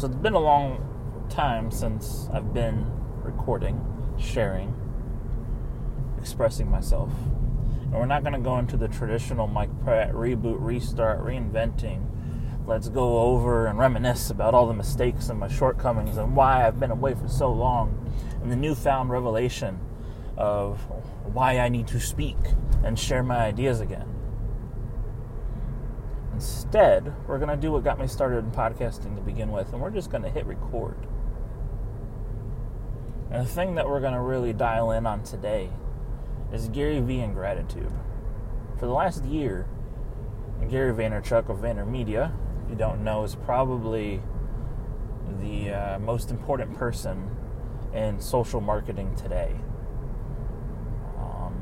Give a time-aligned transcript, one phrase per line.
[0.00, 2.86] So it's been a long time since I've been
[3.22, 3.78] recording,
[4.18, 4.74] sharing,
[6.18, 7.10] expressing myself.
[7.82, 12.02] And we're not going to go into the traditional Mike Pratt reboot, restart, reinventing.
[12.66, 16.80] Let's go over and reminisce about all the mistakes and my shortcomings and why I've
[16.80, 18.10] been away for so long
[18.42, 19.78] and the newfound revelation
[20.38, 20.80] of
[21.30, 22.38] why I need to speak
[22.82, 24.19] and share my ideas again.
[26.40, 29.82] Instead, we're going to do what got me started in podcasting to begin with, and
[29.82, 30.96] we're just going to hit record.
[33.30, 35.68] And the thing that we're going to really dial in on today
[36.50, 37.92] is Gary Vee and gratitude.
[38.78, 39.68] For the last year,
[40.70, 42.32] Gary Vaynerchuk of VaynerMedia,
[42.64, 44.22] if you don't know, is probably
[45.42, 47.36] the uh, most important person
[47.92, 49.56] in social marketing today.
[51.18, 51.54] Um,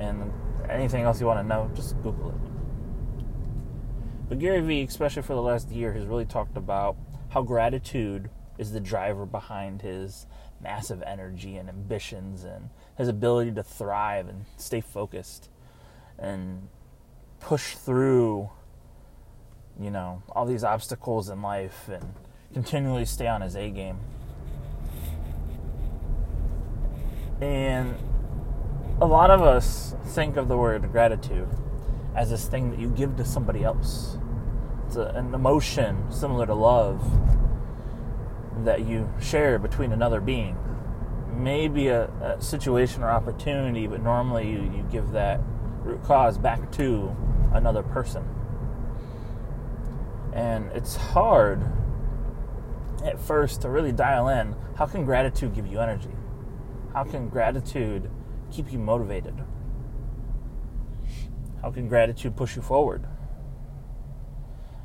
[0.00, 0.32] and
[0.68, 2.53] anything else you want to know, just Google it.
[4.34, 6.96] But Gary Vee, especially for the last year, has really talked about
[7.28, 10.26] how gratitude is the driver behind his
[10.60, 15.50] massive energy and ambitions and his ability to thrive and stay focused
[16.18, 16.66] and
[17.38, 18.50] push through
[19.78, 22.04] you know all these obstacles in life and
[22.52, 24.00] continually stay on his A game.
[27.40, 27.94] And
[29.00, 31.46] a lot of us think of the word gratitude
[32.16, 34.18] as this thing that you give to somebody else.
[34.94, 37.02] It's a, an emotion similar to love
[38.64, 40.56] that you share between another being.
[41.32, 45.40] Maybe a, a situation or opportunity, but normally you, you give that
[45.82, 47.12] root cause back to
[47.52, 48.22] another person.
[50.32, 51.60] And it's hard
[53.04, 56.14] at first to really dial in how can gratitude give you energy?
[56.92, 58.08] How can gratitude
[58.52, 59.34] keep you motivated?
[61.62, 63.04] How can gratitude push you forward?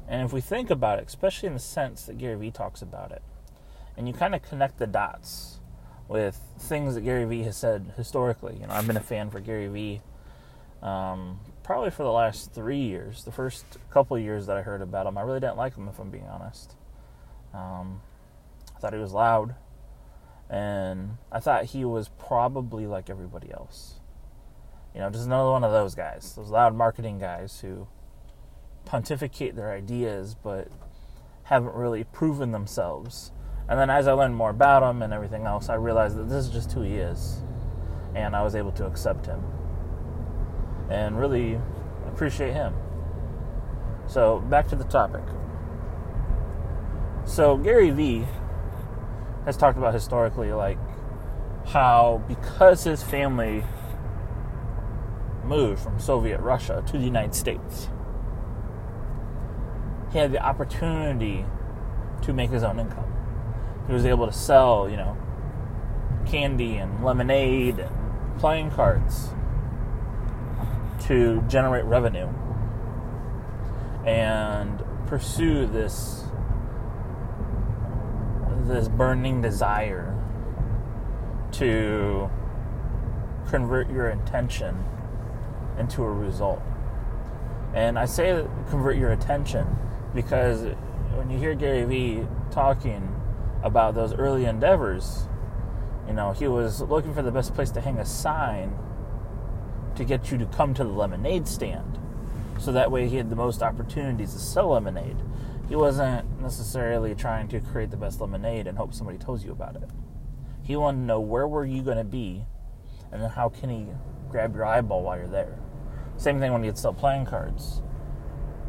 [0.09, 3.11] And if we think about it, especially in the sense that Gary Vee talks about
[3.11, 3.21] it,
[3.95, 5.59] and you kind of connect the dots
[6.07, 8.57] with things that Gary Vee has said historically.
[8.59, 10.02] You know, I've been a fan for Gary Vee
[10.81, 13.23] um, probably for the last three years.
[13.23, 15.99] The first couple years that I heard about him, I really didn't like him, if
[15.99, 16.73] I'm being honest.
[17.53, 18.02] Um,
[18.76, 19.53] I thought he was loud,
[20.49, 23.99] and I thought he was probably like everybody else.
[24.95, 27.87] You know, just another one of those guys, those loud marketing guys who
[28.89, 30.67] pontificate their ideas but
[31.44, 33.32] haven't really proven themselves
[33.70, 36.48] and then as I learned more about him and everything else, I realized that this
[36.48, 37.44] is just who he is.
[38.16, 39.44] And I was able to accept him
[40.89, 41.61] and really
[42.08, 42.73] appreciate him.
[44.08, 45.21] So, back to the topic.
[47.26, 48.26] So, Gary Vee
[49.45, 50.80] has talked about historically, like,
[51.67, 53.64] how because his family
[55.44, 57.89] moved from Soviet Russia to the United States,
[60.11, 61.45] he had the opportunity
[62.21, 63.09] to make his own income
[63.89, 65.17] he was able to sell, you know,
[66.27, 69.30] candy and lemonade and playing cards
[71.08, 72.30] to generate revenue
[74.05, 76.23] and pursue this
[78.67, 80.15] this burning desire
[81.52, 82.30] to
[83.49, 84.83] convert your intention
[85.80, 86.61] into a result.
[87.73, 89.65] And I say convert your attention
[90.14, 90.61] because
[91.15, 93.20] when you hear Gary Vee talking
[93.64, 95.27] about those early endeavors.
[96.08, 98.77] You know, he was looking for the best place to hang a sign
[99.95, 101.99] to get you to come to the lemonade stand.
[102.59, 105.17] So that way he had the most opportunities to sell lemonade.
[105.67, 109.76] He wasn't necessarily trying to create the best lemonade and hope somebody tells you about
[109.76, 109.89] it.
[110.64, 112.45] He wanted to know where were you going to be
[113.11, 113.87] and then how can he
[114.30, 115.59] grab your eyeball while you're there.
[116.17, 117.81] Same thing when he'd sell playing cards.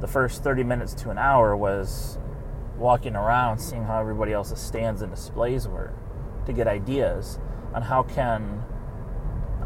[0.01, 2.19] The first 30 minutes to an hour was
[2.77, 5.93] walking around seeing how everybody else's stands and displays were
[6.47, 7.39] to get ideas
[7.75, 8.63] on how can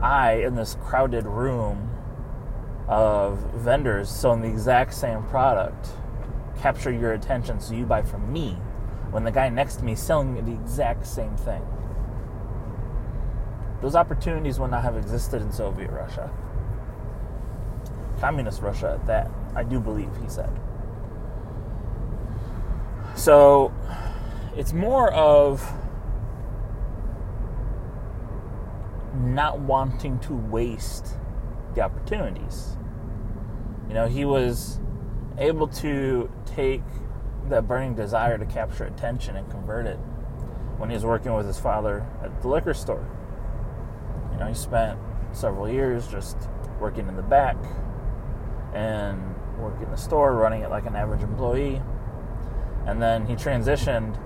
[0.02, 1.90] I in this crowded room
[2.88, 5.88] of vendors selling the exact same product
[6.60, 8.52] capture your attention so you buy from me
[9.10, 11.62] when the guy next to me is selling the exact same thing.
[13.80, 16.30] Those opportunities would not have existed in Soviet Russia.
[18.24, 20.48] Communist Russia at that, I do believe, he said.
[23.14, 23.70] So
[24.56, 25.62] it's more of
[29.14, 31.18] not wanting to waste
[31.74, 32.78] the opportunities.
[33.88, 34.80] You know, he was
[35.36, 36.82] able to take
[37.50, 39.98] that burning desire to capture attention and convert it
[40.78, 43.06] when he was working with his father at the liquor store.
[44.32, 44.98] You know, he spent
[45.32, 46.38] several years just
[46.80, 47.58] working in the back
[48.74, 51.80] and working in the store, running it like an average employee
[52.86, 54.18] And then he transitioned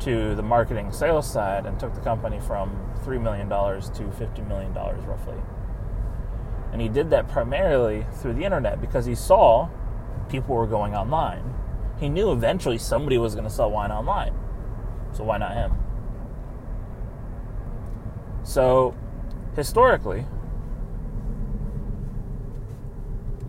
[0.00, 2.70] to the marketing sales side and took the company from
[3.04, 5.36] $3 million to $50 million roughly.
[6.72, 9.68] And he did that primarily through the internet because he saw
[10.28, 11.54] people were going online.
[11.98, 14.32] He knew eventually somebody was going to sell wine online.
[15.12, 15.72] So why not him?
[18.42, 18.96] So,
[19.54, 20.24] historically,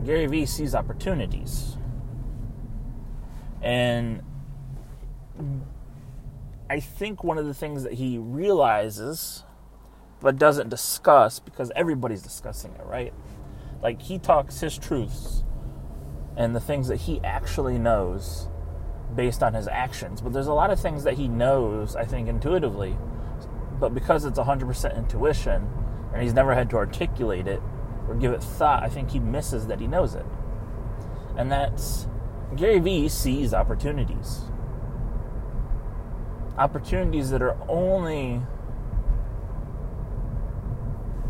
[0.05, 1.77] Gary Vee sees opportunities.
[3.61, 4.23] And
[6.69, 9.43] I think one of the things that he realizes
[10.21, 13.13] but doesn't discuss because everybody's discussing it, right?
[13.81, 15.43] Like he talks his truths
[16.37, 18.47] and the things that he actually knows
[19.15, 20.21] based on his actions.
[20.21, 22.95] But there's a lot of things that he knows, I think, intuitively.
[23.79, 25.67] But because it's 100% intuition
[26.13, 27.61] and he's never had to articulate it
[28.11, 30.25] or give it thought, I think he misses that he knows it.
[31.37, 32.07] And that's
[32.57, 34.41] Gary Vee sees opportunities.
[36.57, 38.41] Opportunities that are only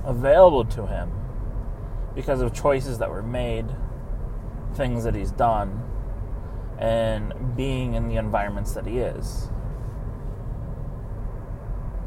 [0.04, 1.12] available to him
[2.16, 3.68] because of choices that were made,
[4.74, 5.83] things that he's done,
[6.80, 9.50] and being in the environments that he is.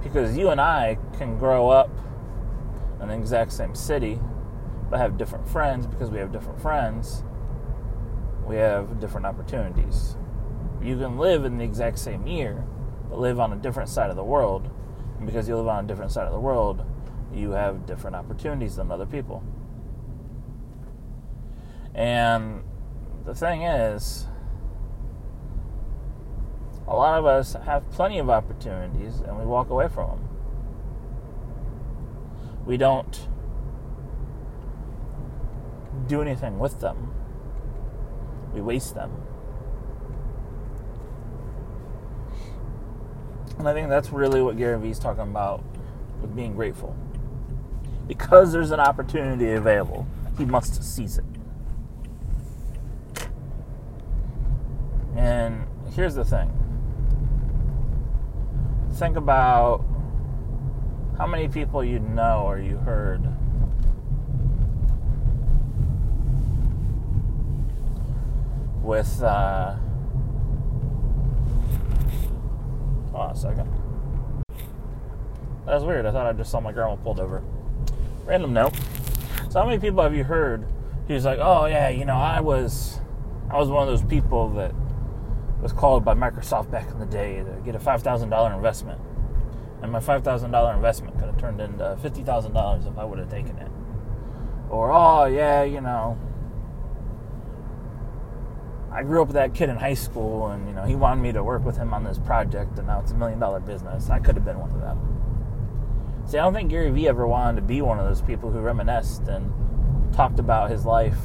[0.02, 1.90] Because you and I can grow up
[3.00, 4.18] in the exact same city,
[4.94, 7.24] but have different friends because we have different friends.
[8.46, 10.16] We have different opportunities.
[10.80, 12.64] You can live in the exact same year,
[13.10, 14.70] but live on a different side of the world.
[15.18, 16.84] And because you live on a different side of the world,
[17.34, 19.42] you have different opportunities than other people.
[21.92, 22.62] And
[23.24, 24.28] the thing is,
[26.86, 30.28] a lot of us have plenty of opportunities and we walk away from them.
[32.64, 33.33] We don't
[36.08, 37.12] do anything with them,
[38.52, 39.10] we waste them.
[43.58, 45.62] And I think that's really what Gary Vee's talking about
[46.20, 46.96] with being grateful
[48.06, 50.06] because there's an opportunity available,
[50.36, 51.24] he must seize it.
[55.16, 56.60] And here's the thing
[58.94, 59.84] think about
[61.18, 63.22] how many people you know or you heard
[68.84, 69.74] with uh,
[73.10, 73.68] hold on a second
[75.66, 77.42] that was weird i thought i just saw my grandma pulled over
[78.26, 78.74] random note.
[79.50, 80.66] So how many people have you heard?
[81.06, 83.00] He's like, oh yeah, you know, I was,
[83.50, 84.74] I was one of those people that
[85.62, 89.00] was called by Microsoft back in the day to get a five thousand dollar investment,
[89.82, 93.04] and my five thousand dollar investment could have turned into fifty thousand dollars if I
[93.04, 93.70] would have taken it.
[94.70, 96.18] Or oh yeah, you know,
[98.94, 101.32] I grew up with that kid in high school, and you know, he wanted me
[101.32, 104.08] to work with him on this project, and now it's a million dollar business.
[104.08, 106.24] I could have been one of them.
[106.26, 108.60] See, I don't think Gary Vee ever wanted to be one of those people who
[108.60, 109.52] reminisced and
[110.14, 111.18] talked about his life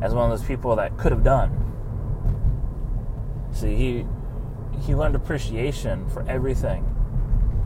[0.00, 1.56] as one of those people that could have done.
[3.52, 4.06] See, he
[4.80, 6.86] he learned appreciation for everything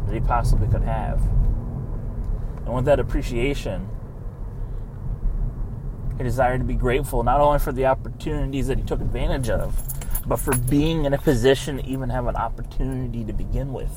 [0.06, 1.22] that he possibly could have.
[2.66, 3.88] And with that appreciation,
[6.16, 9.76] he desire to be grateful not only for the opportunities that he took advantage of,
[10.26, 13.92] but for being in a position to even have an opportunity to begin with.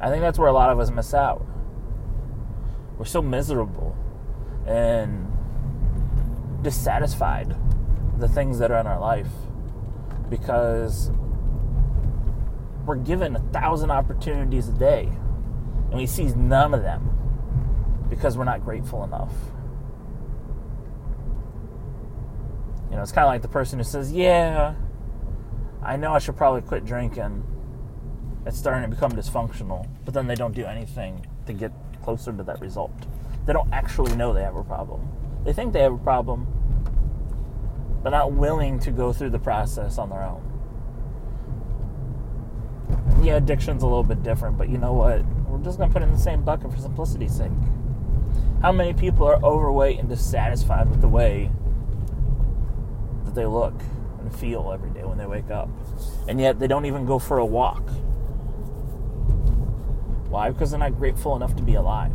[0.00, 1.46] I think that's where a lot of us miss out.
[2.98, 3.96] We're so miserable
[4.66, 5.26] and
[6.62, 7.48] dissatisfied
[8.12, 9.28] with the things that are in our life
[10.28, 11.10] because
[12.86, 15.08] we're given a thousand opportunities a day
[15.90, 17.21] and we seize none of them
[18.14, 19.32] because we're not grateful enough.
[22.90, 24.74] You know, it's kind of like the person who says, Yeah,
[25.82, 27.42] I know I should probably quit drinking
[28.44, 31.70] it's starting to become dysfunctional, but then they don't do anything to get
[32.02, 32.92] closer to that result.
[33.46, 35.08] They don't actually know they have a problem.
[35.44, 36.46] They think they have a problem,
[38.02, 40.48] but not willing to go through the process on their own.
[43.22, 45.24] Yeah, addiction's a little bit different, but you know what?
[45.46, 47.52] We're just gonna put it in the same bucket for simplicity's sake.
[48.62, 51.50] How many people are overweight and dissatisfied with the way
[53.24, 53.74] that they look
[54.20, 55.68] and feel every day when they wake up?
[56.28, 57.82] And yet they don't even go for a walk
[60.32, 60.48] why?
[60.48, 62.10] Because they're not grateful enough to be alive.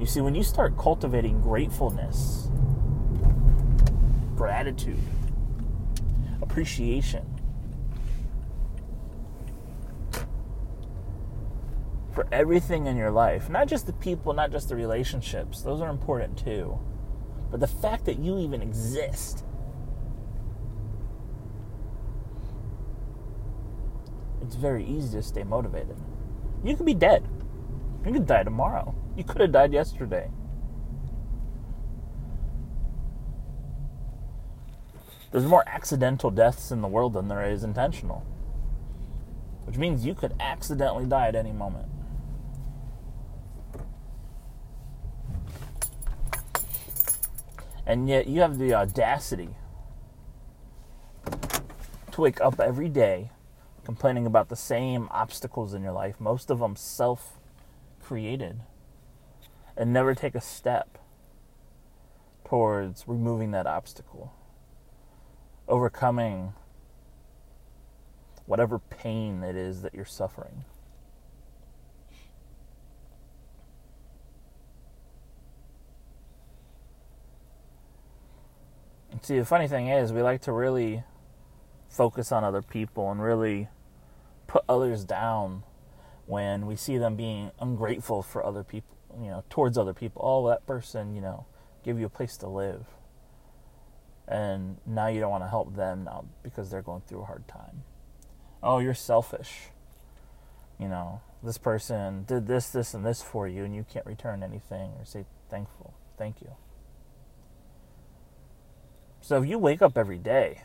[0.00, 2.48] You see, when you start cultivating gratefulness,
[4.34, 4.98] gratitude,
[6.42, 7.31] appreciation
[12.12, 13.48] for everything in your life.
[13.48, 16.78] Not just the people, not just the relationships, those are important too.
[17.50, 19.44] But the fact that you even exist.
[24.42, 25.96] It's very easy to stay motivated.
[26.64, 27.26] You could be dead.
[28.04, 28.94] You could die tomorrow.
[29.16, 30.30] You could have died yesterday.
[35.30, 38.22] There's more accidental deaths in the world than there is intentional,
[39.64, 41.86] which means you could accidentally die at any moment.
[47.86, 49.50] And yet you have the audacity
[52.12, 53.30] to wake up every day
[53.84, 57.40] complaining about the same obstacles in your life, most of them self
[58.00, 58.60] created,
[59.76, 60.98] and never take a step
[62.44, 64.32] towards removing that obstacle,
[65.66, 66.52] overcoming
[68.46, 70.64] whatever pain it is that you're suffering.
[79.22, 81.04] See, the funny thing is, we like to really
[81.88, 83.68] focus on other people and really
[84.48, 85.62] put others down
[86.26, 90.22] when we see them being ungrateful for other people, you know, towards other people.
[90.24, 91.46] Oh, that person, you know,
[91.84, 92.84] give you a place to live.
[94.26, 97.46] And now you don't want to help them now because they're going through a hard
[97.46, 97.84] time.
[98.60, 99.68] Oh, you're selfish.
[100.80, 104.42] You know, this person did this, this, and this for you, and you can't return
[104.42, 105.94] anything or say thankful.
[106.18, 106.50] Thank you.
[109.22, 110.62] So if you wake up every day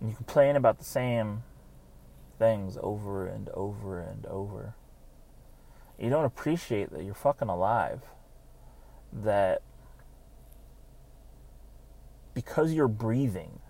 [0.00, 1.44] and you complain about the same
[2.40, 4.74] things over and over and over.
[5.96, 8.02] You don't appreciate that you're fucking alive.
[9.12, 9.62] That
[12.34, 13.60] because you're breathing,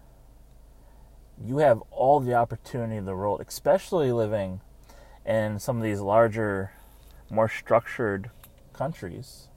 [1.43, 4.63] you have all the opportunity in the world, especially living
[5.25, 6.73] in some of these larger,
[7.31, 8.31] more structured
[8.73, 9.49] countries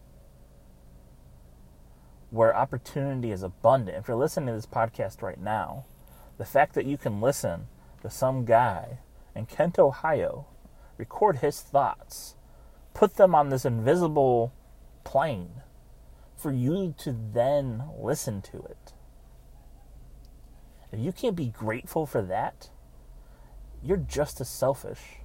[2.32, 3.98] where opportunity is abundant.
[3.98, 5.86] If you're listening to this podcast right now,
[6.38, 7.68] the fact that you can listen
[8.02, 9.00] to some guy
[9.36, 10.48] in Kent, Ohio,
[10.98, 12.36] record his thoughts,
[12.94, 14.54] put them on this invisible
[15.04, 15.62] plane
[16.36, 18.94] for you to then listen to it.
[20.92, 22.70] If you can't be grateful for that,
[23.84, 25.20] you're just as selfish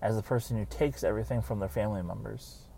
[0.00, 2.68] as the person who takes everything from their family members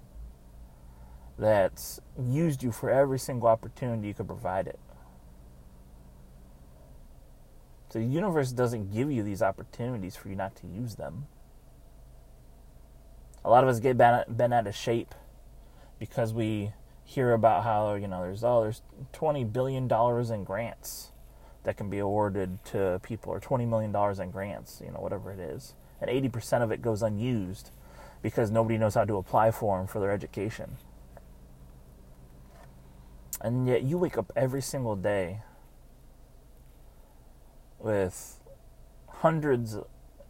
[1.38, 4.78] that's used you for every single opportunity you could provide it.
[7.88, 11.26] So the universe doesn't give you these opportunities for you not to use them.
[13.44, 15.14] A lot of us get bent out of shape
[15.98, 16.72] because we
[17.04, 21.12] hear about how you know there's oh there's 20 billion dollars in grants
[21.64, 25.32] that can be awarded to people or 20 million dollars in grants, you know whatever
[25.32, 25.74] it is.
[26.00, 27.70] And 80% of it goes unused
[28.22, 30.76] because nobody knows how to apply for them for their education.
[33.40, 35.42] And yet you wake up every single day
[37.78, 38.40] with
[39.08, 39.76] hundreds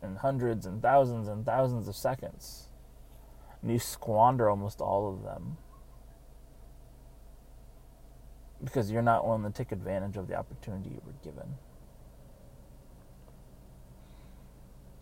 [0.02, 2.68] and hundreds and thousands and thousands of seconds.
[3.62, 5.56] And you squander almost all of them
[8.62, 11.54] because you're not willing to take advantage of the opportunity you were given.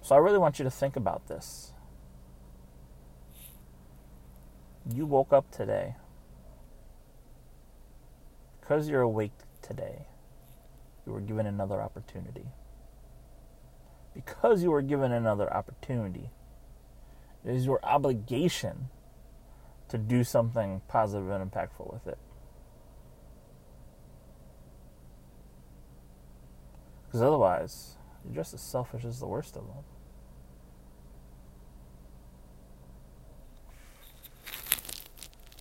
[0.01, 1.73] So I really want you to think about this.
[4.93, 5.95] You woke up today.
[8.73, 10.07] Because you're awake today,
[11.05, 12.47] you were given another opportunity.
[14.15, 16.31] Because you were given another opportunity,
[17.45, 18.89] it is your obligation
[19.91, 22.17] to do something positive and impactful with it.
[27.05, 29.85] Because otherwise, you're just as selfish as the worst of them.